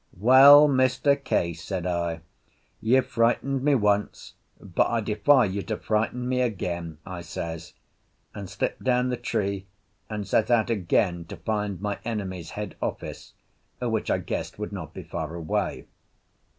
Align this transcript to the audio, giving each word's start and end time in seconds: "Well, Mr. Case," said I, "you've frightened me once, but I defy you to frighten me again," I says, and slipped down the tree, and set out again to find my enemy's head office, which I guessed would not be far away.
"Well, 0.17 0.67
Mr. 0.67 1.15
Case," 1.23 1.63
said 1.63 1.85
I, 1.85 2.21
"you've 2.81 3.05
frightened 3.05 3.61
me 3.61 3.75
once, 3.75 4.33
but 4.59 4.87
I 4.89 4.99
defy 4.99 5.45
you 5.45 5.61
to 5.61 5.77
frighten 5.77 6.27
me 6.27 6.41
again," 6.41 6.97
I 7.05 7.21
says, 7.21 7.75
and 8.33 8.49
slipped 8.49 8.83
down 8.83 9.09
the 9.09 9.15
tree, 9.17 9.67
and 10.09 10.27
set 10.27 10.49
out 10.49 10.71
again 10.71 11.25
to 11.25 11.37
find 11.37 11.79
my 11.81 11.99
enemy's 12.03 12.49
head 12.57 12.75
office, 12.81 13.33
which 13.79 14.09
I 14.09 14.17
guessed 14.17 14.57
would 14.57 14.71
not 14.71 14.91
be 14.95 15.03
far 15.03 15.35
away. 15.35 15.85